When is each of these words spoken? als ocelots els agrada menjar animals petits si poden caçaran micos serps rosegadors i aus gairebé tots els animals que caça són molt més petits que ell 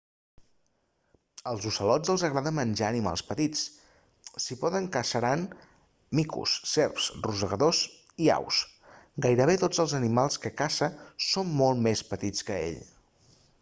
als 1.49 1.65
ocelots 1.71 2.11
els 2.13 2.23
agrada 2.29 2.53
menjar 2.59 2.87
animals 2.93 3.23
petits 3.27 3.61
si 4.45 4.57
poden 4.63 4.87
caçaran 4.95 5.45
micos 6.21 6.55
serps 6.73 7.11
rosegadors 7.27 7.81
i 8.29 8.33
aus 8.39 8.61
gairebé 9.27 9.59
tots 9.65 9.83
els 9.85 9.97
animals 9.99 10.39
que 10.47 10.55
caça 10.63 10.89
són 11.27 11.53
molt 11.63 11.85
més 11.89 12.03
petits 12.15 12.47
que 12.49 12.57
ell 12.71 12.81